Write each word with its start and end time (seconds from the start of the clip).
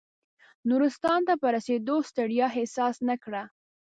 نورستان 0.69 1.19
ته 1.27 1.33
په 1.41 1.47
رسېدو 1.55 1.95
ستړیا 2.09 2.47
احساس 2.53 2.95
نه 3.09 3.15
کړه. 3.23 3.43